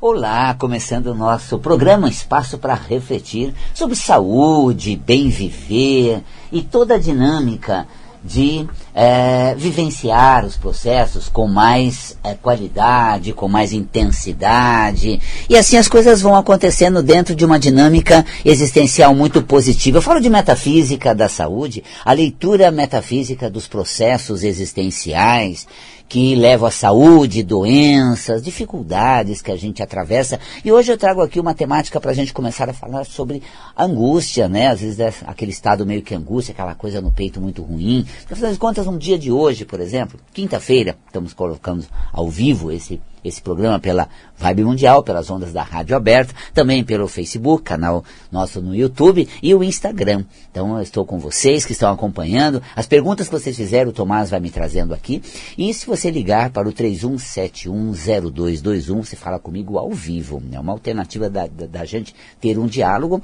[0.00, 6.98] Olá, começando o nosso programa Espaço para refletir sobre saúde, bem viver e toda a
[6.98, 7.84] dinâmica
[8.22, 8.64] de
[8.94, 15.20] é, vivenciar os processos com mais é, qualidade, com mais intensidade.
[15.48, 19.98] E assim as coisas vão acontecendo dentro de uma dinâmica existencial muito positiva.
[19.98, 25.66] Eu falo de metafísica da saúde, a leitura metafísica dos processos existenciais
[26.08, 30.40] que levam à saúde, doenças, dificuldades que a gente atravessa.
[30.64, 33.42] E hoje eu trago aqui uma temática para a gente começar a falar sobre
[33.76, 34.68] angústia, né?
[34.68, 38.06] Às vezes é aquele estado meio que angústia, aquela coisa no peito muito ruim.
[38.30, 43.00] Afinal de contas, um dia de hoje, por exemplo, quinta-feira, estamos colocando ao vivo esse
[43.24, 48.60] esse programa pela Vibe Mundial, pelas ondas da Rádio Aberta, também pelo Facebook, canal nosso
[48.60, 50.24] no YouTube e o Instagram.
[50.50, 52.62] Então eu estou com vocês que estão acompanhando.
[52.76, 55.22] As perguntas que vocês fizeram, o Tomás vai me trazendo aqui.
[55.56, 60.42] E se você ligar para o 31710221, você fala comigo ao vivo.
[60.52, 63.22] É uma alternativa da, da, da gente ter um diálogo.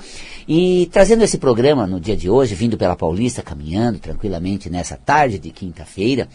[0.48, 5.38] E trazendo esse programa no dia de hoje, vindo pela Paulista, caminhando tranquilamente nessa tarde
[5.38, 6.29] de quinta-feira,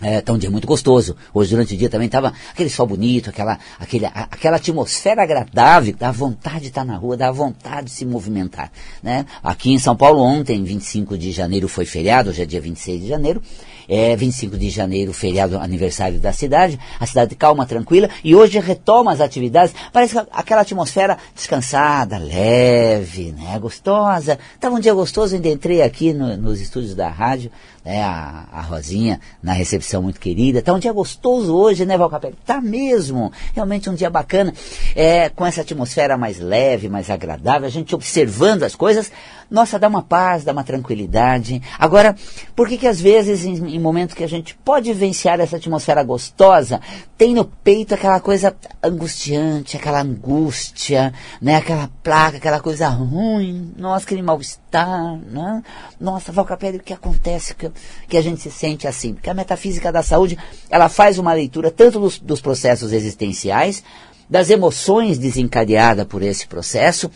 [0.00, 1.16] é, tá um dia muito gostoso.
[1.32, 5.94] Hoje, durante o dia, também estava aquele sol bonito, aquela, aquele, a, aquela atmosfera agradável,
[5.98, 8.70] dá vontade de estar na rua, dá vontade de se movimentar.
[9.02, 9.24] Né?
[9.42, 13.08] Aqui em São Paulo, ontem, 25 de janeiro, foi feriado, hoje é dia 26 de
[13.08, 13.42] janeiro.
[13.88, 19.12] É 25 de janeiro, feriado aniversário da cidade, a cidade calma, tranquila, e hoje retoma
[19.12, 24.38] as atividades, parece aquela atmosfera descansada, leve, né, gostosa.
[24.54, 27.50] Estava um dia gostoso, ainda entrei aqui no, nos estúdios da rádio,
[27.84, 30.60] né, a, a Rosinha na recepção muito querida.
[30.60, 32.36] Tá um dia gostoso hoje, né, Valcapelli?
[32.44, 33.32] Tá mesmo.
[33.54, 34.52] Realmente um dia bacana,
[34.94, 39.12] é, com essa atmosfera mais leve, mais agradável, a gente observando as coisas,
[39.50, 41.62] nossa, dá uma paz, dá uma tranquilidade.
[41.78, 42.16] Agora,
[42.54, 46.02] por que que às vezes, em, em momentos que a gente pode vivenciar essa atmosfera
[46.02, 46.80] gostosa,
[47.16, 54.04] tem no peito aquela coisa angustiante, aquela angústia, né, aquela placa, aquela coisa ruim, nossa,
[54.04, 55.62] aquele mal-estar, né?
[56.00, 57.54] Nossa, Valcapelli, o que acontece?
[57.54, 57.70] Que
[58.08, 59.14] que a gente se sente assim.
[59.14, 60.38] Porque a metafísica da saúde,
[60.70, 63.82] ela faz uma leitura tanto dos, dos processos existenciais,
[64.28, 67.10] das emoções desencadeadas por esse processo,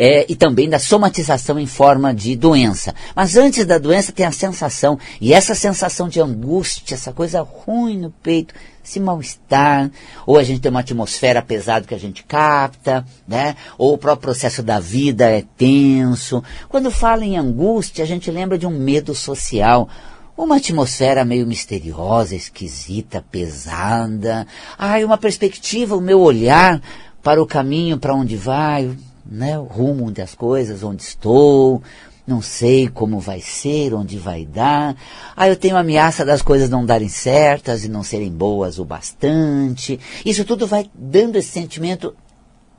[0.00, 2.94] é, e também da somatização em forma de doença.
[3.16, 7.98] Mas antes da doença tem a sensação, e essa sensação de angústia, essa coisa ruim
[7.98, 8.54] no peito,
[8.84, 9.90] esse mal-estar,
[10.24, 13.56] ou a gente tem uma atmosfera pesada que a gente capta, né?
[13.76, 16.44] Ou o próprio processo da vida é tenso.
[16.68, 19.88] Quando fala em angústia, a gente lembra de um medo social,
[20.36, 24.46] uma atmosfera meio misteriosa, esquisita, pesada.
[24.78, 26.80] Ai, uma perspectiva, o meu olhar
[27.20, 28.96] para o caminho para onde vai,
[29.28, 31.82] né, o rumo das coisas, onde estou,
[32.26, 34.96] não sei como vai ser, onde vai dar.
[35.36, 39.98] Ah, eu tenho ameaça das coisas não darem certas e não serem boas o bastante.
[40.24, 42.14] Isso tudo vai dando esse sentimento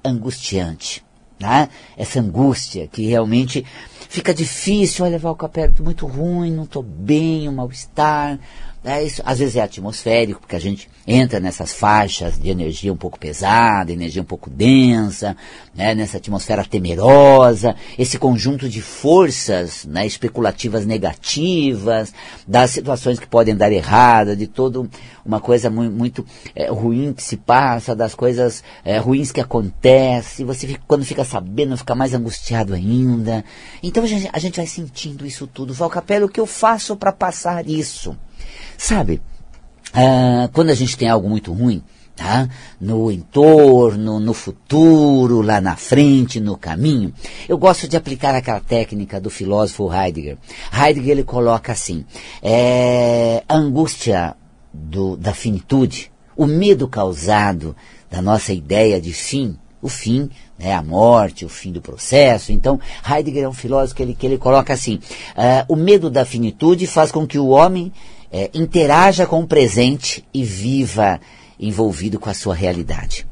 [0.04, 1.04] angustiante,
[1.40, 1.70] né?
[1.98, 3.66] Essa angústia que realmente
[4.08, 8.40] fica difícil, olha, levar o capé muito ruim, não estou bem, um mal-estar,
[8.82, 12.98] é, isso, às vezes é atmosférico, porque a gente entra nessas faixas de energia um
[12.98, 15.36] pouco pesada, energia um pouco densa,
[15.76, 22.14] né, nessa atmosfera temerosa, esse conjunto de forças né, especulativas negativas,
[22.48, 24.88] das situações que podem dar errada, de toda
[25.26, 26.26] uma coisa muito,
[26.56, 31.26] é, ruim que se passa, das coisas é, ruins que acontecem, você fica, quando fica
[31.26, 33.44] sabendo, fica mais angustiado ainda.
[33.84, 35.74] Então a gente, a gente vai sentindo isso tudo.
[35.74, 38.16] Val Capela, o que eu faço para passar isso?
[38.80, 39.22] Sabe,
[39.94, 41.84] ah, quando a gente tem algo muito ruim,
[42.16, 42.48] tá?
[42.80, 47.14] no entorno, no futuro, lá na frente, no caminho,
[47.50, 50.38] eu gosto de aplicar aquela técnica do filósofo Heidegger.
[50.74, 52.06] Heidegger ele coloca assim,
[52.42, 54.34] é, a angústia
[54.74, 57.76] do, da finitude, o medo causado
[58.10, 62.54] da nossa ideia de fim, o fim, né, a morte, o fim do processo.
[62.54, 65.02] Então, Heidegger é um filósofo que ele, que ele coloca assim,
[65.36, 67.92] uh, o medo da finitude faz com que o homem
[68.32, 71.20] é, interaja com o presente e viva
[71.60, 73.28] envolvido com a sua realidade.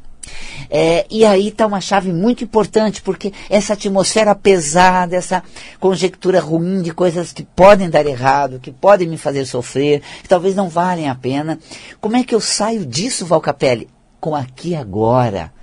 [0.69, 5.41] É, e aí está uma chave muito importante, porque essa atmosfera pesada, essa
[5.79, 10.55] conjectura ruim de coisas que podem dar errado, que podem me fazer sofrer, que talvez
[10.55, 11.57] não valem a pena.
[12.01, 13.87] Como é que eu saio disso, Valcapelli?
[14.19, 15.53] Com aqui agora,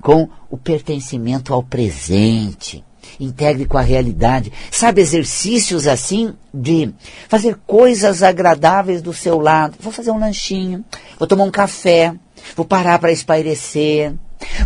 [0.00, 2.84] com o pertencimento ao presente
[3.18, 4.52] integre com a realidade.
[4.70, 6.92] Sabe, exercícios assim de
[7.28, 9.76] fazer coisas agradáveis do seu lado.
[9.80, 10.84] Vou fazer um lanchinho,
[11.18, 12.14] vou tomar um café,
[12.56, 14.14] vou parar para espairecer,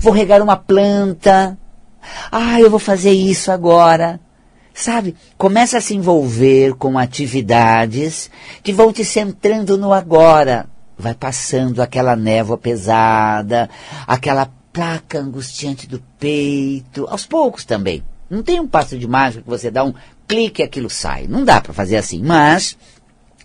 [0.00, 1.58] vou regar uma planta.
[2.30, 4.20] Ah, eu vou fazer isso agora.
[4.74, 8.30] Sabe, começa a se envolver com atividades
[8.62, 10.66] que vão te centrando no agora,
[10.98, 13.68] vai passando aquela névoa pesada,
[14.06, 18.02] aquela placa angustiante do peito, aos poucos também.
[18.32, 19.92] Não tem um passo de mágica que você dá um
[20.26, 21.26] clique e aquilo sai.
[21.28, 22.78] Não dá para fazer assim, mas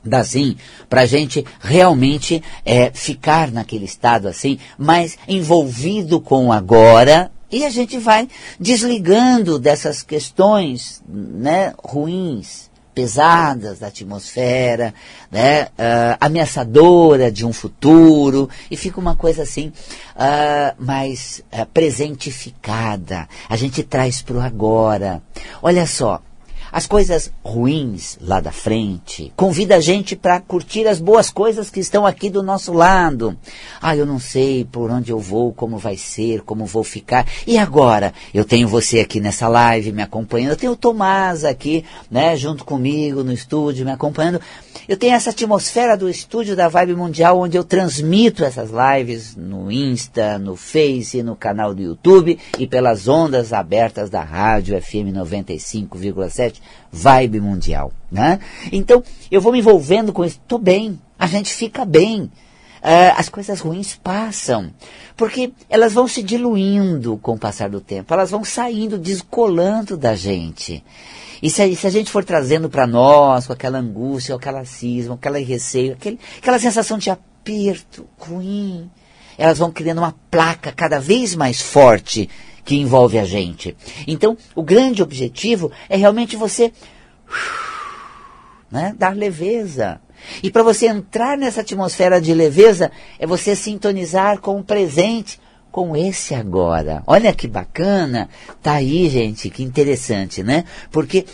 [0.01, 0.55] dá sim
[0.87, 7.65] para a gente realmente é, ficar naquele estado assim, mais envolvido com o agora e
[7.65, 12.66] a gente vai desligando dessas questões né, ruins,
[12.97, 14.91] pesadas da atmosfera,
[15.31, 19.67] né, uh, ameaçadora de um futuro, e fica uma coisa assim
[20.15, 23.29] uh, mais uh, presentificada.
[23.47, 25.21] A gente traz para o agora.
[25.61, 26.23] Olha só,
[26.71, 29.31] as coisas ruins lá da frente.
[29.35, 33.37] Convida a gente para curtir as boas coisas que estão aqui do nosso lado.
[33.81, 37.25] Ah, eu não sei por onde eu vou, como vai ser, como vou ficar.
[37.45, 38.13] E agora?
[38.33, 40.51] Eu tenho você aqui nessa live me acompanhando.
[40.51, 44.41] Eu tenho o Tomás aqui, né, junto comigo no estúdio me acompanhando.
[44.87, 49.71] Eu tenho essa atmosfera do estúdio da Vibe Mundial, onde eu transmito essas lives no
[49.71, 56.56] Insta, no Face, no canal do YouTube e pelas ondas abertas da rádio FM 95,7
[56.91, 57.91] Vibe Mundial.
[58.11, 58.39] Né?
[58.71, 60.39] Então, eu vou me envolvendo com isso.
[60.41, 62.31] Estou bem, a gente fica bem.
[62.77, 64.71] Uh, as coisas ruins passam,
[65.17, 70.15] porque elas vão se diluindo com o passar do tempo, elas vão saindo, descolando da
[70.15, 70.83] gente.
[71.41, 75.17] E se, se a gente for trazendo para nós, com aquela angústia, com aquela cisma,
[75.17, 78.89] com receio, aquele, aquela sensação de aperto ruim,
[79.37, 82.29] elas vão criando uma placa cada vez mais forte
[82.67, 83.77] que envolve a gente.
[84.05, 86.73] Então, o grande objetivo é realmente você
[88.69, 90.01] né, dar leveza.
[90.43, 95.39] E para você entrar nessa atmosfera de leveza, é você sintonizar com o presente,
[95.71, 97.01] com esse agora.
[97.07, 98.27] Olha que bacana.
[98.61, 100.65] Tá aí, gente, que interessante, né?
[100.91, 101.25] Porque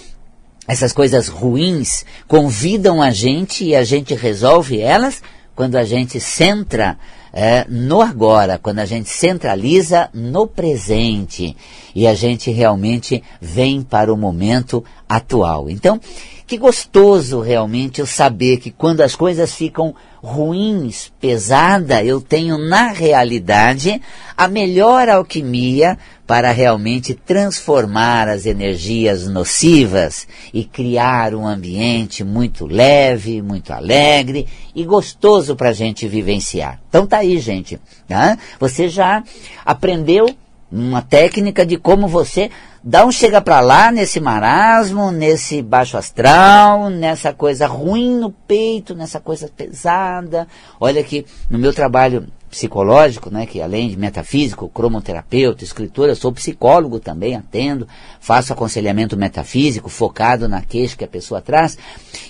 [0.67, 5.23] essas coisas ruins convidam a gente e a gente resolve elas
[5.55, 6.95] quando a gente centra
[7.35, 11.57] é, no agora, quando a gente centraliza no presente
[11.95, 15.67] e a gente realmente vem para o momento atual.
[15.67, 15.99] Então,
[16.45, 22.93] que gostoso realmente eu saber que quando as coisas ficam ruins, pesada, eu tenho na
[22.93, 24.01] realidade
[24.37, 33.41] a melhor alquimia para realmente transformar as energias nocivas e criar um ambiente muito leve,
[33.41, 36.79] muito alegre e gostoso para a gente vivenciar.
[36.87, 37.77] Então tá aí, gente.
[38.07, 38.37] Tá?
[38.61, 39.21] Você já
[39.65, 40.25] aprendeu
[40.71, 42.49] uma técnica de como você
[42.83, 48.93] dá um chega para lá nesse marasmo, nesse baixo astral, nessa coisa ruim no peito,
[48.93, 50.47] nessa coisa pesada.
[50.79, 56.31] Olha que no meu trabalho psicológico, né, que além de metafísico, cromoterapeuta, escritor, eu sou
[56.31, 57.87] psicólogo também, atendo,
[58.19, 61.75] faço aconselhamento metafísico focado na queixa que a pessoa traz,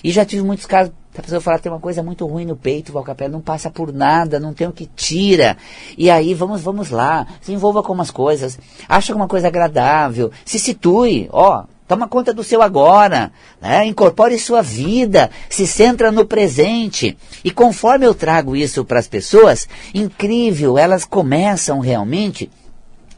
[0.02, 2.92] e já tive muitos casos a pessoa fala, tem uma coisa muito ruim no peito,
[2.92, 5.56] Valcapé, não passa por nada, não tem o que tira.
[5.96, 8.58] E aí, vamos, vamos lá, se envolva com umas coisas,
[8.88, 13.30] acha alguma coisa agradável, se situe, ó, Toma conta do seu agora,
[13.60, 13.84] né?
[13.84, 17.16] incorpore sua vida, se centra no presente.
[17.44, 22.50] E conforme eu trago isso para as pessoas, incrível, elas começam realmente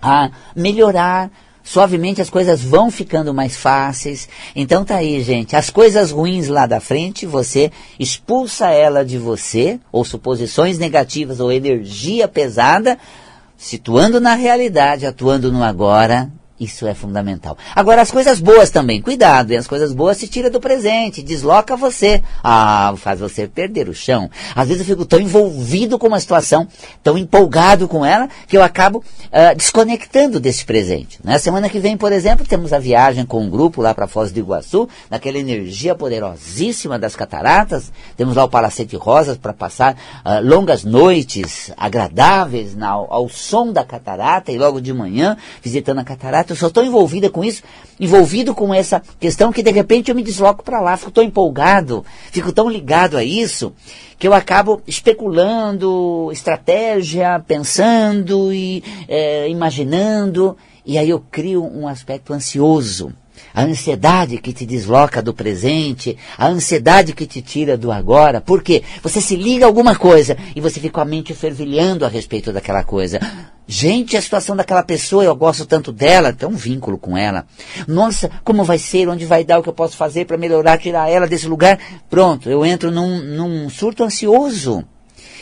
[0.03, 1.31] a melhorar,
[1.67, 4.29] suavemente as coisas vão ficando mais fáceis.
[4.55, 5.57] Então tá aí, gente.
[5.57, 11.51] As coisas ruins lá da frente, você expulsa ela de você, ou suposições negativas, ou
[11.51, 12.97] energia pesada,
[13.57, 17.57] situando na realidade, atuando no agora, isso é fundamental.
[17.75, 21.77] Agora, as coisas boas também, cuidado, e as coisas boas se tira do presente, desloca
[21.77, 22.23] você.
[22.43, 24.31] Ah, faz você perder o chão.
[24.55, 26.67] Às vezes eu fico tão envolvido com uma situação,
[27.03, 31.19] tão empolgado com ela, que eu acabo uh, desconectando desse presente.
[31.23, 34.33] Na semana que vem, por exemplo, temos a viagem com um grupo lá para Foz
[34.33, 37.93] do Iguaçu, naquela energia poderosíssima das cataratas.
[38.17, 43.85] Temos lá o Palacete Rosas para passar uh, longas noites agradáveis na, ao som da
[43.85, 47.63] catarata e logo de manhã visitando a catarata eu sou tão envolvida com isso,
[47.99, 52.05] envolvido com essa questão que de repente eu me desloco para lá, fico tão empolgado,
[52.31, 53.73] fico tão ligado a isso,
[54.19, 62.33] que eu acabo especulando estratégia, pensando e é, imaginando, e aí eu crio um aspecto
[62.33, 63.13] ansioso
[63.57, 68.39] a ansiedade que te desloca do presente, a ansiedade que te tira do agora.
[68.39, 68.83] Por quê?
[69.03, 72.53] Você se liga a alguma coisa e você fica com a mente fervilhando a respeito
[72.53, 73.19] daquela coisa.
[73.69, 77.45] Gente, a situação daquela pessoa, eu gosto tanto dela, tem um vínculo com ela.
[77.89, 81.11] Nossa, como vai ser, onde vai dar, o que eu posso fazer para melhorar, tirar
[81.11, 81.79] ela desse lugar?
[82.09, 84.85] Pronto, eu entro num, num surto ansioso.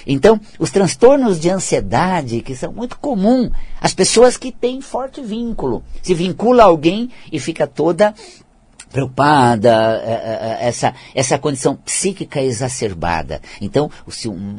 [0.07, 3.51] Então, os transtornos de ansiedade, que são muito comuns,
[3.81, 8.15] as pessoas que têm forte vínculo, se vincula a alguém e fica toda
[8.91, 10.01] preocupada,
[10.61, 13.41] essa, essa condição psíquica exacerbada.
[13.61, 13.91] Então,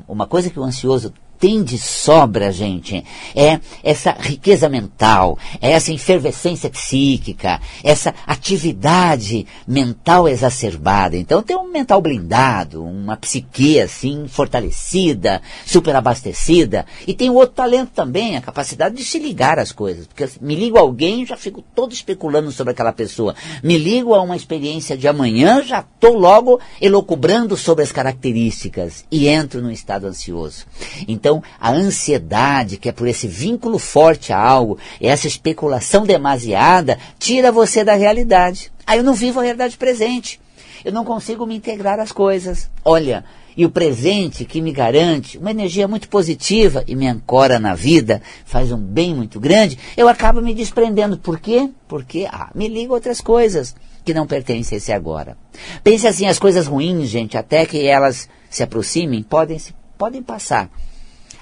[0.07, 3.04] uma coisa que o ansioso tem de sobra, gente,
[3.36, 11.18] é essa riqueza mental, é essa efervescência psíquica, essa atividade mental exacerbada.
[11.18, 18.38] Então tem um mental blindado, uma psique assim fortalecida, superabastecida, e tem outro talento também,
[18.38, 20.08] a capacidade de se ligar às coisas.
[20.08, 23.36] Porque me ligo a alguém, já fico todo especulando sobre aquela pessoa.
[23.63, 29.27] Me ligo a uma experiência de amanhã, já estou logo elocubrando sobre as características e
[29.27, 30.65] entro no estado ansioso.
[31.08, 36.98] Então, então, a ansiedade, que é por esse vínculo forte a algo, essa especulação demasiada,
[37.20, 38.72] tira você da realidade.
[38.86, 40.39] Aí eu não vivo a realidade presente.
[40.84, 42.70] Eu não consigo me integrar às coisas.
[42.84, 43.25] Olha,
[43.58, 48.22] e o presente que me garante uma energia muito positiva e me ancora na vida,
[48.46, 51.18] faz um bem muito grande, eu acabo me desprendendo.
[51.18, 51.70] Por quê?
[51.88, 55.36] Porque ah, me ligo a outras coisas que não pertencem a esse agora.
[55.84, 59.60] Pense assim, as coisas ruins, gente, até que elas se aproximem, podem,
[59.98, 60.70] podem passar.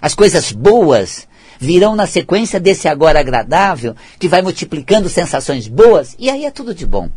[0.03, 6.29] As coisas boas virão na sequência desse agora agradável, que vai multiplicando sensações boas, e
[6.29, 7.09] aí é tudo de bom.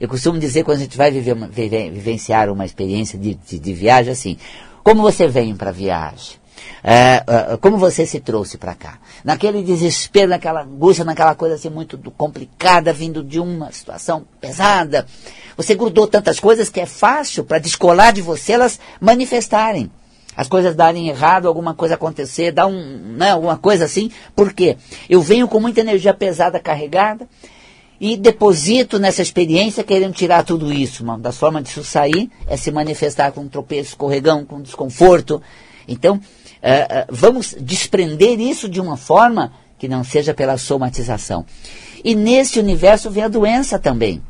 [0.00, 1.34] Eu costumo dizer, quando a gente vai viver
[1.90, 4.38] vivenciar uma experiência de, de, de, viagem, assim,
[4.82, 6.40] como você vem para a viagem?
[6.82, 8.98] É, é, como você se trouxe para cá?
[9.22, 15.06] Naquele desespero, naquela angústia, naquela coisa assim muito complicada, vindo de uma situação pesada.
[15.58, 19.90] Você grudou tantas coisas que é fácil para descolar de você elas manifestarem
[20.36, 24.10] as coisas darem errado, alguma coisa acontecer, dar um, né, alguma coisa assim.
[24.34, 24.76] Por quê?
[25.08, 27.28] Eu venho com muita energia pesada carregada
[28.00, 31.02] e deposito nessa experiência querendo tirar tudo isso.
[31.02, 35.42] Uma das formas disso sair é se manifestar com um tropeço, escorregão, com desconforto.
[35.86, 41.44] Então, uh, uh, vamos desprender isso de uma forma que não seja pela somatização.
[42.02, 44.22] E nesse universo vem a doença também.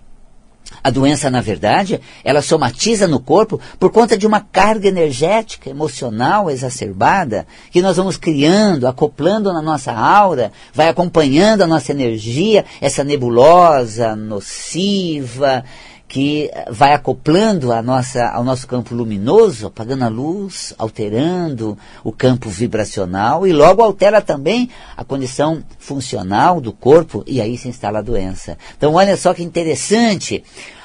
[0.82, 6.50] A doença, na verdade, ela somatiza no corpo por conta de uma carga energética, emocional
[6.50, 13.04] exacerbada, que nós vamos criando, acoplando na nossa aura, vai acompanhando a nossa energia, essa
[13.04, 15.64] nebulosa, nociva,
[16.10, 22.50] que vai acoplando a nossa, ao nosso campo luminoso, apagando a luz, alterando o campo
[22.50, 28.02] vibracional e logo altera também a condição funcional do corpo e aí se instala a
[28.02, 28.58] doença.
[28.76, 30.42] Então olha só que interessante,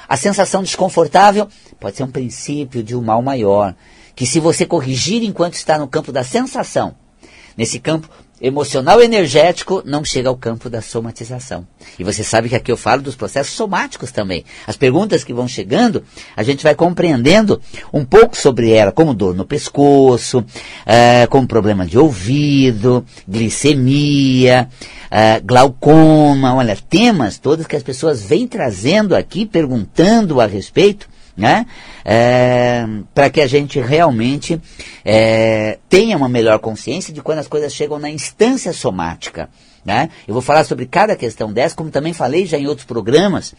[0.08, 1.48] a sensação desconfortável
[1.80, 3.74] pode ser um princípio de um mal maior,
[4.14, 6.94] que se você corrigir enquanto está no campo da sensação,
[7.56, 8.08] nesse campo
[8.46, 11.66] emocional energético não chega ao campo da somatização.
[11.98, 14.44] E você sabe que aqui eu falo dos processos somáticos também.
[14.66, 16.04] As perguntas que vão chegando,
[16.36, 17.60] a gente vai compreendendo
[17.92, 24.68] um pouco sobre ela, como dor no pescoço, uh, como problema de ouvido, glicemia,
[25.06, 31.66] uh, glaucoma, olha, temas todos que as pessoas vêm trazendo aqui, perguntando a respeito, né?
[32.04, 34.60] É, para que a gente realmente
[35.04, 39.48] é, tenha uma melhor consciência de quando as coisas chegam na instância somática.
[39.84, 40.10] Né?
[40.26, 43.54] Eu vou falar sobre cada questão dessa, como também falei já em outros programas,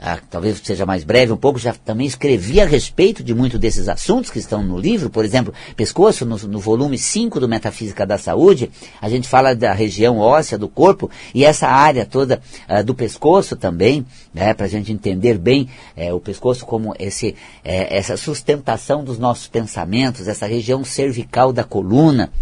[0.00, 3.86] ah, talvez seja mais breve um pouco, já também escrevi a respeito de muitos desses
[3.86, 8.16] assuntos que estão no livro, por exemplo, pescoço, no, no volume 5 do Metafísica da
[8.16, 12.94] Saúde, a gente fala da região óssea do corpo e essa área toda ah, do
[12.94, 18.16] pescoço também, né, para a gente entender bem é, o pescoço como esse, é, essa
[18.16, 22.32] sustentação dos nossos pensamentos, essa região cervical da coluna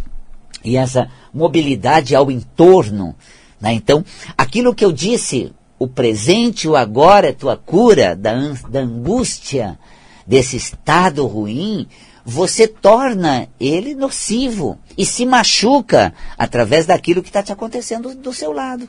[0.64, 3.16] e essa mobilidade ao entorno.
[3.60, 3.72] Né?
[3.72, 4.04] Então,
[4.36, 8.34] aquilo que eu disse o presente, o agora é tua cura da,
[8.68, 9.78] da angústia,
[10.26, 11.86] desse estado ruim,
[12.24, 18.52] você torna ele nocivo e se machuca através daquilo que está te acontecendo do seu
[18.52, 18.86] lado.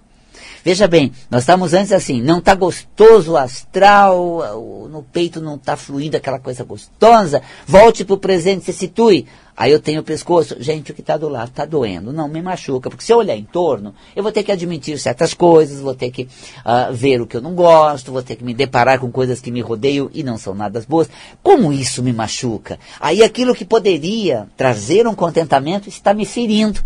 [0.64, 5.78] Veja bem, nós estamos antes assim, não está gostoso o astral, no peito não está
[5.78, 9.26] fluindo aquela coisa gostosa, volte para o presente, se situe.
[9.60, 12.14] Aí eu tenho o pescoço, gente, o que está do lado está doendo.
[12.14, 15.34] Não, me machuca, porque se eu olhar em torno, eu vou ter que admitir certas
[15.34, 18.54] coisas, vou ter que uh, ver o que eu não gosto, vou ter que me
[18.54, 21.10] deparar com coisas que me rodeiam e não são nada boas.
[21.44, 22.80] Como isso me machuca?
[23.02, 26.80] Aí aquilo que poderia trazer um contentamento está me ferindo.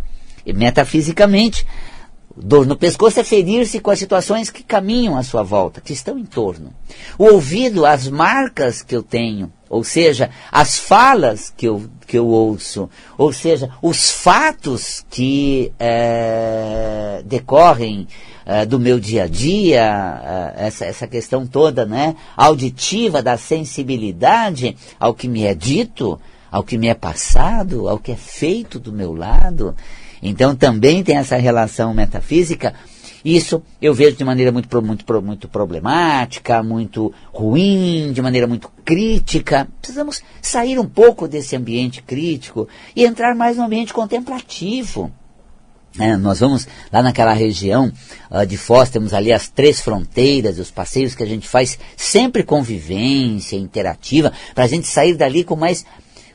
[0.43, 1.67] Metafisicamente,
[2.35, 6.17] Dor no pescoço é ferir-se com as situações que caminham à sua volta, que estão
[6.17, 6.73] em torno.
[7.17, 12.25] O ouvido, as marcas que eu tenho, ou seja, as falas que eu, que eu
[12.25, 18.07] ouço, ou seja, os fatos que é, decorrem
[18.47, 24.75] é, do meu dia a dia, é, essa, essa questão toda né, auditiva da sensibilidade
[24.99, 26.19] ao que me é dito,
[26.51, 29.75] ao que me é passado, ao que é feito do meu lado.
[30.23, 32.73] Então também tem essa relação metafísica
[33.25, 39.67] Isso eu vejo de maneira muito, muito, muito problemática, muito ruim, de maneira muito crítica.
[39.81, 45.11] Precisamos sair um pouco desse ambiente crítico e entrar mais no ambiente contemplativo.
[45.99, 47.91] É, nós vamos lá naquela região
[48.31, 52.41] uh, de Foz, temos ali as três fronteiras, os passeios que a gente faz sempre
[52.41, 55.85] convivência interativa, para a gente sair dali com mais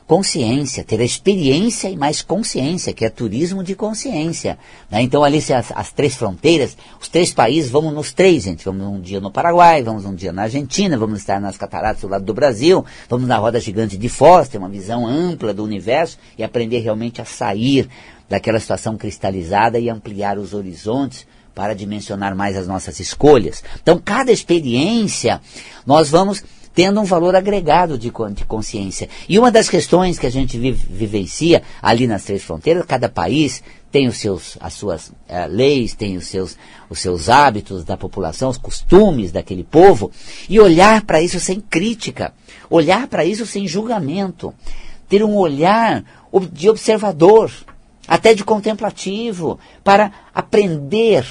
[0.09, 4.57] consciência, ter experiência e mais consciência, que é turismo de consciência.
[4.89, 5.03] Né?
[5.03, 8.65] Então ali as, as, três fronteiras, os três países, vamos nos três, gente.
[8.65, 12.07] Vamos um dia no Paraguai, vamos um dia na Argentina, vamos estar nas cataratas do
[12.07, 16.17] lado do Brasil, vamos na roda gigante de Foz, ter uma visão ampla do universo
[16.35, 17.87] e aprender realmente a sair
[18.27, 23.63] daquela situação cristalizada e ampliar os horizontes para dimensionar mais as nossas escolhas.
[23.79, 25.39] Então cada experiência
[25.85, 26.43] nós vamos
[26.79, 29.09] tendo um valor agregado de, de consciência.
[29.27, 33.61] E uma das questões que a gente vive, vivencia ali nas três fronteiras, cada país
[33.91, 35.13] tem os seus, as suas uh,
[35.49, 36.57] leis, tem os seus,
[36.89, 40.09] os seus hábitos da população, os costumes daquele povo,
[40.47, 42.33] e olhar para isso sem crítica,
[42.69, 44.53] olhar para isso sem julgamento,
[45.09, 46.05] ter um olhar
[46.53, 47.51] de observador,
[48.07, 51.25] até de contemplativo, para aprender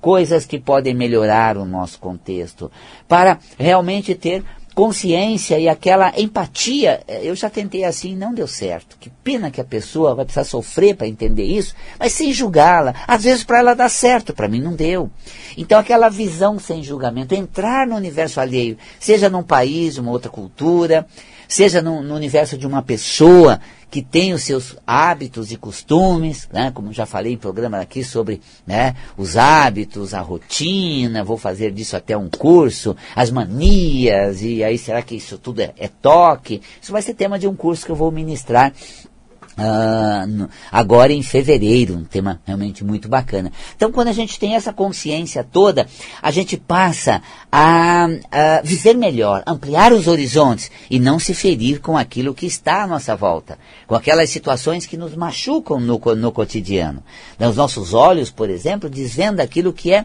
[0.00, 2.70] coisas que podem melhorar o nosso contexto,
[3.06, 4.42] para realmente ter
[4.78, 7.02] consciência e aquela empatia.
[7.08, 8.96] Eu já tentei assim, não deu certo.
[9.00, 12.94] Que pena que a pessoa vai precisar sofrer para entender isso, mas sem julgá-la.
[13.04, 15.10] Às vezes para ela dá certo, para mim não deu.
[15.56, 21.08] Então aquela visão sem julgamento, entrar no universo alheio, seja num país, uma outra cultura,
[21.48, 23.58] seja no, no universo de uma pessoa
[23.90, 26.70] que tem os seus hábitos e costumes, né?
[26.74, 31.96] como já falei em programa aqui sobre né, os hábitos, a rotina, vou fazer disso
[31.96, 36.60] até um curso, as manias, e aí será que isso tudo é, é toque?
[36.80, 38.72] Isso vai ser tema de um curso que eu vou ministrar
[39.58, 43.50] Uh, agora em fevereiro, um tema realmente muito bacana.
[43.74, 45.88] Então, quando a gente tem essa consciência toda,
[46.22, 51.98] a gente passa a, a, viver melhor, ampliar os horizontes e não se ferir com
[51.98, 57.02] aquilo que está à nossa volta, com aquelas situações que nos machucam no, no cotidiano.
[57.40, 60.04] Os nossos olhos, por exemplo, desvendam aquilo que é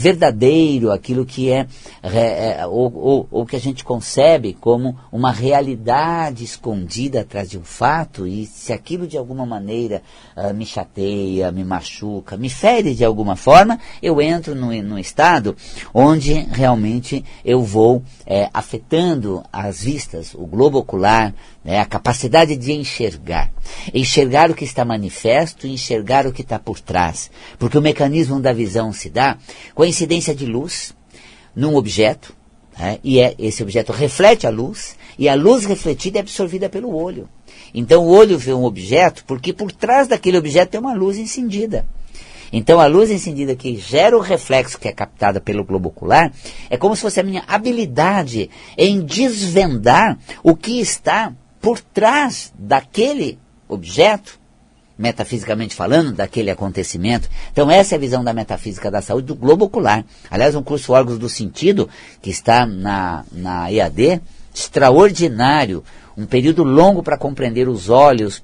[0.00, 1.66] verdadeiro, aquilo que é,
[2.02, 7.64] é, ou, ou, ou, que a gente concebe como uma realidade escondida atrás de um
[7.64, 10.02] fato, e se aquilo de alguma maneira
[10.36, 15.56] uh, me chateia, me machuca, me fere de alguma forma, eu entro no, estado
[15.94, 21.34] onde realmente eu vou é, afetando as vistas, o globo ocular,
[21.64, 23.50] né, a capacidade de enxergar.
[23.92, 27.30] Enxergar o que está manifesto enxergar o que está por trás.
[27.58, 29.36] Porque o mecanismo da visão se dá
[29.74, 30.94] com a incidência de luz
[31.54, 32.34] num objeto,
[32.78, 36.94] né, e é, esse objeto reflete a luz, e a luz refletida é absorvida pelo
[36.94, 37.28] olho.
[37.74, 41.86] Então o olho vê um objeto porque por trás daquele objeto tem uma luz incendida.
[42.52, 46.32] Então a luz incendida que gera o reflexo que é captada pelo globo ocular
[46.68, 53.38] é como se fosse a minha habilidade em desvendar o que está por trás daquele
[53.68, 54.39] objeto,
[55.00, 57.26] metafisicamente falando, daquele acontecimento.
[57.50, 60.04] Então, essa é a visão da metafísica da saúde do globo ocular.
[60.30, 61.88] Aliás, um curso Órgãos do Sentido,
[62.20, 64.20] que está na, na EAD,
[64.54, 65.82] extraordinário,
[66.16, 68.42] um período longo para compreender os olhos,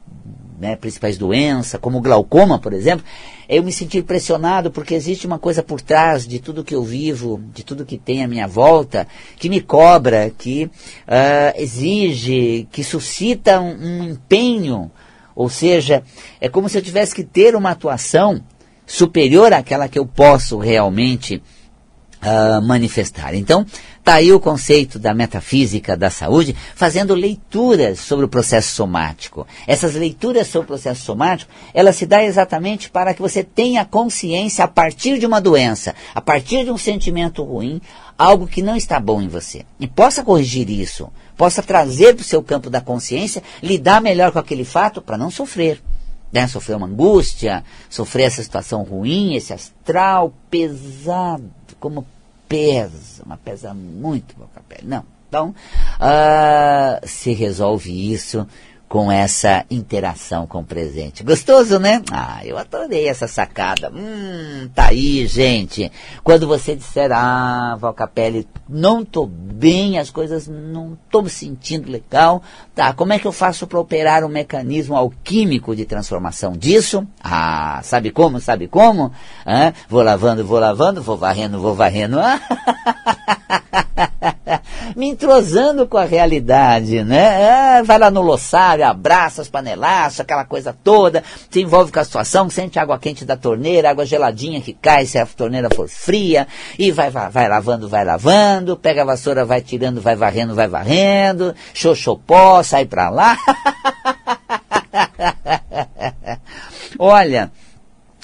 [0.59, 3.05] né, principais doenças, como glaucoma, por exemplo,
[3.47, 7.38] eu me senti impressionado porque existe uma coisa por trás de tudo que eu vivo,
[7.53, 13.61] de tudo que tem à minha volta, que me cobra, que uh, exige, que suscita
[13.61, 14.90] um, um empenho.
[15.37, 16.03] Ou seja,
[16.40, 18.42] é como se eu tivesse que ter uma atuação
[18.87, 21.42] superior àquela que eu posso realmente
[22.22, 23.35] uh, manifestar.
[23.35, 23.66] Então,
[23.99, 29.46] está aí o conceito da metafísica da saúde, fazendo leituras sobre o processo somático.
[29.66, 34.64] Essas leituras sobre o processo somático, ela se dá exatamente para que você tenha consciência
[34.64, 37.81] a partir de uma doença, a partir de um sentimento ruim,
[38.16, 39.66] algo que não está bom em você.
[39.79, 44.38] E possa corrigir isso, possa trazer para o seu campo da consciência, lidar melhor com
[44.38, 45.83] aquele fato para não sofrer.
[46.33, 46.46] Né?
[46.49, 52.07] Sofrer uma angústia, sofrer essa situação ruim, esse astral pesado, como
[52.49, 54.88] pesa, mas pesa muito a pele.
[54.88, 55.05] Não.
[55.29, 55.55] Então,
[56.01, 58.46] uh, se resolve isso
[58.88, 61.25] com essa interação com o presente.
[61.25, 62.03] Gostoso, né?
[62.11, 63.90] Ah, eu adorei essa sacada.
[63.90, 65.90] Hum, tá aí, gente.
[66.22, 72.42] Quando você disser, ah, Valcapelli, não tô bem, as coisas não tô me sentindo legal,
[72.75, 77.07] tá, como é que eu faço para operar um mecanismo alquímico de transformação disso?
[77.22, 79.12] Ah, sabe como, sabe como?
[79.44, 82.18] Ah, vou lavando, vou lavando, vou varrendo, vou varrendo.
[84.94, 87.78] me entrosando com a realidade, né?
[87.78, 92.04] É, vai lá no lossário, abraça as panelaços, aquela coisa toda, se envolve com a
[92.04, 96.46] situação, sente água quente da torneira, água geladinha que cai se a torneira for fria,
[96.78, 100.68] e vai, vai, vai lavando, vai lavando, pega a vassoura, vai tirando, vai varrendo, vai
[100.68, 103.37] varrendo, xoxopó, sai pra lá.
[106.98, 107.50] Olha,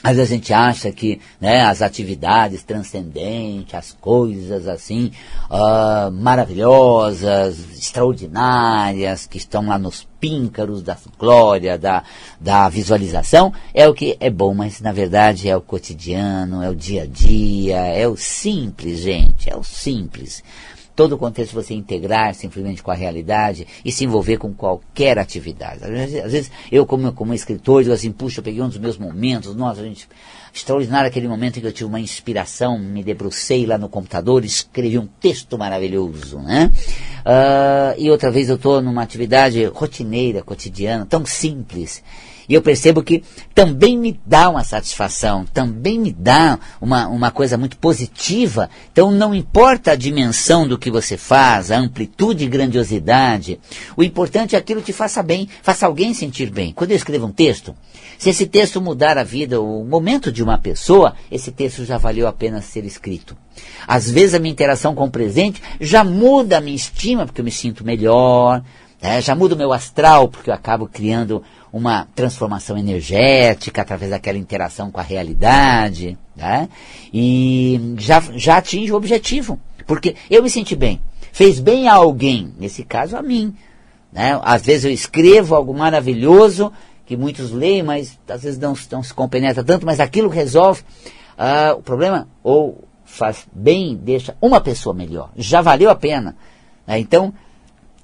[0.02, 5.12] às vezes a gente acha que né, as atividades transcendentes, as coisas assim
[5.48, 12.02] uh, maravilhosas, extraordinárias, que estão lá nos píncaros da glória, da,
[12.40, 16.76] da visualização, é o que é bom, mas na verdade é o cotidiano, é o
[16.76, 20.42] dia a dia, é o simples, gente, é o simples
[20.94, 25.84] todo o contexto você integrar simplesmente com a realidade e se envolver com qualquer atividade.
[25.84, 28.78] Às vezes, às vezes eu, como, como escritor, digo assim, puxa, eu peguei um dos
[28.78, 30.08] meus momentos, nossa, gente,
[30.52, 34.98] extraordinário aquele momento em que eu tive uma inspiração, me debrucei lá no computador, escrevi
[34.98, 36.70] um texto maravilhoso, né?
[37.24, 42.02] Uh, e outra vez eu estou numa atividade rotineira, cotidiana, tão simples,
[42.52, 47.56] e eu percebo que também me dá uma satisfação, também me dá uma, uma coisa
[47.56, 48.68] muito positiva.
[48.92, 53.58] Então não importa a dimensão do que você faz, a amplitude e grandiosidade,
[53.96, 56.74] o importante é aquilo que te faça bem, faça alguém sentir bem.
[56.74, 57.74] Quando eu escrevo um texto,
[58.18, 62.28] se esse texto mudar a vida, o momento de uma pessoa, esse texto já valeu
[62.28, 63.34] a pena ser escrito.
[63.88, 67.46] Às vezes a minha interação com o presente já muda a minha estima, porque eu
[67.46, 68.62] me sinto melhor,
[69.02, 74.36] é, já muda o meu astral, porque eu acabo criando uma transformação energética através daquela
[74.36, 76.68] interação com a realidade, né?
[77.12, 81.00] e já, já atinge o objetivo, porque eu me senti bem,
[81.32, 83.54] fez bem a alguém, nesse caso a mim.
[84.12, 84.38] Né?
[84.42, 86.70] Às vezes eu escrevo algo maravilhoso,
[87.06, 90.82] que muitos leem, mas às vezes não, não se compenetra tanto, mas aquilo resolve
[91.38, 96.36] uh, o problema, ou faz bem, deixa uma pessoa melhor, já valeu a pena.
[96.86, 96.98] Né?
[96.98, 97.32] Então,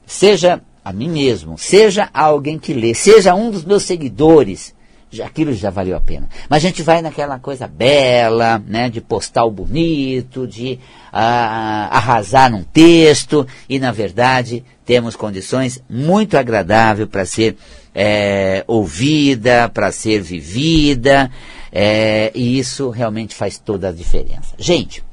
[0.06, 4.74] seja a mim mesmo, seja alguém que lê, seja um dos meus seguidores,
[5.22, 6.26] aquilo já valeu a pena.
[6.48, 10.78] Mas a gente vai naquela coisa bela, né, de postar o bonito, de
[11.12, 17.58] ah, arrasar num texto, e na verdade temos condições muito agradáveis para ser
[17.94, 21.30] é, ouvida, para ser vivida,
[21.70, 24.54] é, e isso realmente faz toda a diferença.
[24.56, 25.04] Gente,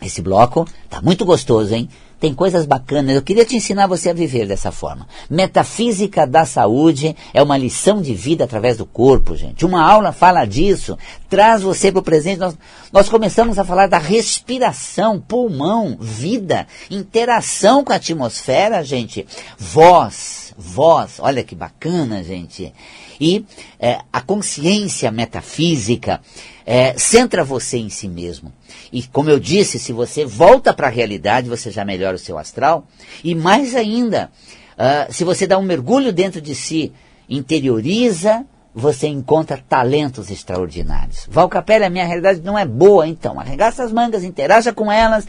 [0.00, 1.88] esse bloco tá muito gostoso, hein?
[2.20, 3.14] Tem coisas bacanas.
[3.14, 5.06] Eu queria te ensinar você a viver dessa forma.
[5.30, 9.64] Metafísica da saúde é uma lição de vida através do corpo, gente.
[9.64, 12.38] Uma aula fala disso, traz você para o presente.
[12.38, 12.56] Nós,
[12.92, 19.26] nós começamos a falar da respiração, pulmão, vida, interação com a atmosfera, gente.
[19.56, 22.72] Voz, voz, olha que bacana, gente.
[23.20, 23.44] E
[23.78, 26.20] é, a consciência metafísica
[26.64, 28.52] é, centra você em si mesmo.
[28.92, 32.38] E como eu disse, se você volta para a realidade, você já melhora o seu
[32.38, 32.86] astral.
[33.22, 34.30] E mais ainda,
[34.74, 36.92] uh, se você dá um mergulho dentro de si,
[37.28, 41.26] interioriza, você encontra talentos extraordinários.
[41.30, 43.40] Val Capela, a minha realidade não é boa, então.
[43.40, 45.26] Arregaça as mangas, interaja com elas,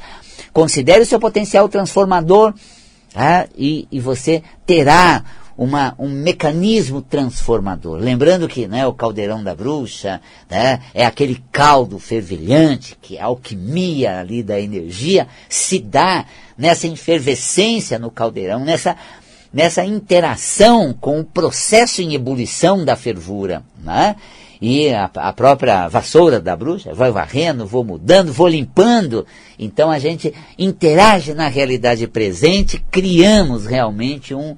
[0.53, 5.23] considere o seu potencial transformador uh, e, e você terá
[5.59, 7.97] uma, um mecanismo transformador.
[7.99, 14.21] Lembrando que né, o caldeirão da bruxa né, é aquele caldo fervilhante, que a alquimia
[14.21, 16.25] ali da energia se dá
[16.57, 18.95] nessa efervescência no caldeirão, nessa,
[19.51, 23.61] nessa interação com o processo em ebulição da fervura.
[23.83, 24.15] Né?
[24.61, 29.25] E a, a, própria vassoura da bruxa vai varrendo, vou mudando, vou limpando.
[29.57, 34.55] Então a gente interage na realidade presente, criamos realmente um,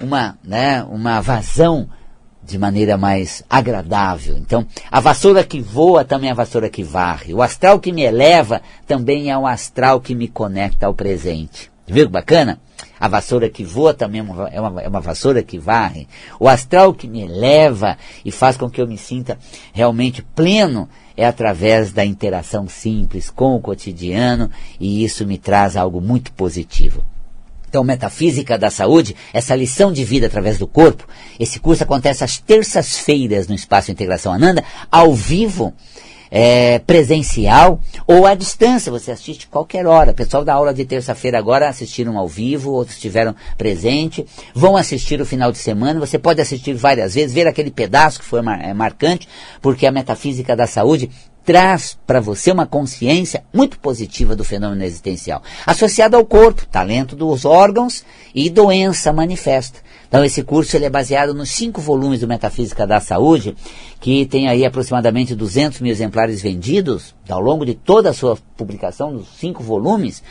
[0.00, 1.88] uma, né, uma vazão
[2.42, 4.36] de maneira mais agradável.
[4.36, 7.32] Então, a vassoura que voa também é a vassoura que varre.
[7.32, 11.72] O astral que me eleva também é o astral que me conecta ao presente.
[11.86, 12.58] Viu que bacana?
[12.98, 16.08] A vassoura que voa também é uma, é é uma vassoura que varre.
[16.38, 19.38] O astral que me eleva e faz com que eu me sinta
[19.72, 26.00] realmente pleno é através da interação simples com o cotidiano e isso me traz algo
[26.00, 27.04] muito positivo.
[27.74, 31.08] Então, Metafísica da Saúde, essa lição de vida através do corpo,
[31.40, 35.74] esse curso acontece às terças-feiras no Espaço Integração Ananda, ao vivo,
[36.30, 38.92] é, presencial ou à distância.
[38.92, 40.12] Você assiste qualquer hora.
[40.12, 45.20] O pessoal da aula de terça-feira agora assistiram ao vivo, outros estiveram presente, vão assistir
[45.20, 45.98] o final de semana.
[45.98, 49.28] Você pode assistir várias vezes, ver aquele pedaço que foi mar, é, marcante,
[49.60, 51.10] porque a Metafísica da Saúde
[51.44, 57.44] traz para você uma consciência muito positiva do fenômeno existencial, associado ao corpo, talento dos
[57.44, 58.04] órgãos
[58.34, 59.80] e doença manifesta.
[60.08, 63.56] Então esse curso ele é baseado nos cinco volumes do Metafísica da Saúde,
[64.00, 69.10] que tem aí aproximadamente 200 mil exemplares vendidos ao longo de toda a sua publicação,
[69.10, 70.22] nos cinco volumes,